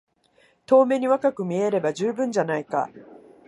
[0.65, 2.89] 遠目に若く見えれば充分じゃないか。